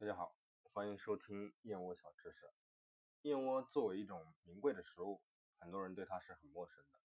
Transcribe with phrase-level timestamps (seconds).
[0.00, 0.32] 大家好，
[0.62, 2.48] 欢迎收听燕窝小知识。
[3.22, 5.20] 燕窝作为一种名贵的食物，
[5.58, 7.00] 很多人对它是很陌生的。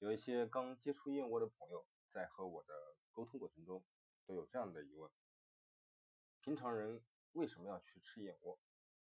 [0.00, 2.74] 有一些刚接触燕窝的朋友，在和我的
[3.10, 3.82] 沟通过程中，
[4.26, 5.10] 都有这样的疑问：
[6.42, 7.02] 平常人
[7.32, 8.60] 为什么要去吃燕窝？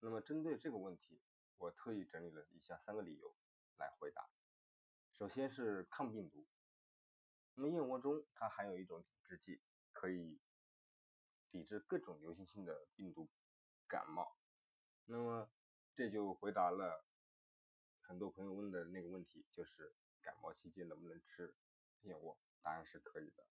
[0.00, 1.22] 那么针对这个问题，
[1.58, 3.36] 我特意整理了以下三个理由
[3.76, 4.28] 来回答。
[5.12, 6.44] 首先是抗病毒。
[7.54, 9.62] 那么燕窝中它含有一种抵制剂，
[9.92, 10.40] 可以。
[11.52, 13.28] 抵制各种流行性的病毒
[13.86, 14.38] 感冒，
[15.04, 15.50] 那么
[15.94, 17.04] 这就回答了
[18.00, 21.54] 很多朋友问的那个问题，就是感冒期间能不能吃
[22.00, 22.38] 燕窝？
[22.62, 23.44] 答案是可以的。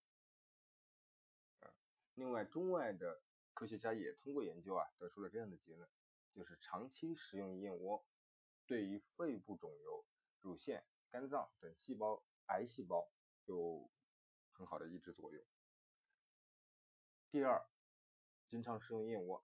[1.60, 1.72] 嗯，
[2.16, 3.22] 另外，中外的
[3.54, 5.88] 科学家也通过研究啊，得出了这样的结论，
[6.34, 8.04] 就是长期食用燕窝
[8.66, 10.04] 对于肺部肿瘤、
[10.40, 13.12] 乳腺、肝脏等细胞癌细胞
[13.46, 13.92] 有
[14.54, 15.46] 很好的抑制作用。
[17.30, 17.64] 第二。
[18.52, 19.42] 经常食用燕窝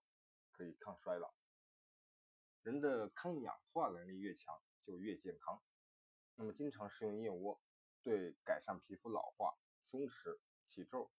[0.52, 1.32] 可以抗衰老，
[2.62, 5.62] 人的抗氧化能力越强就越健康。
[6.34, 7.58] 那么经常食用燕窝
[8.02, 9.56] 对改善皮肤老化、
[9.90, 11.10] 松弛、起皱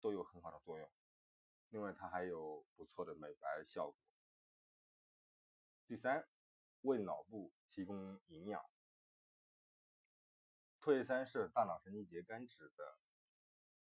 [0.00, 0.90] 都有很好的作用。
[1.68, 3.96] 另外它还有不错的美白效果。
[5.86, 6.26] 第三，
[6.80, 8.64] 为脑部提供营养。
[10.80, 12.98] 唾液酸是大脑神经节苷脂的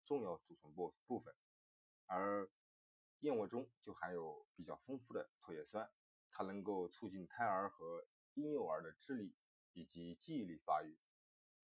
[0.05, 1.33] 重要组成部部分。
[2.09, 2.51] 而
[3.21, 5.91] 燕窝中就含有比较丰富的唾液酸，
[6.31, 9.35] 它能够促进胎儿和婴幼儿的智力
[9.73, 10.99] 以及记忆力发育，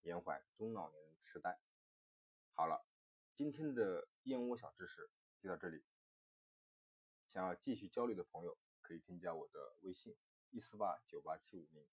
[0.02, 1.58] 延缓中老年痴呆。
[2.52, 2.86] 好了，
[3.34, 5.82] 今天的燕窝小知识就到这里。
[7.28, 10.16] 想要继续交流的朋友可以添加我的微信：
[10.50, 11.88] 一四八九八七五零，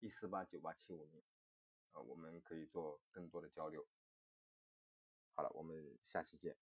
[0.00, 1.22] 一四八九八七五零，
[1.92, 3.86] 呃，我们可以做更多的交流。
[5.34, 6.56] 好了，我们下期见。